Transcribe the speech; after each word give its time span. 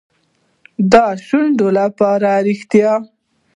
د 0.91 0.93
شونډو 1.25 1.67
لپاره 1.79 2.29
ریښتیا. 2.47 2.93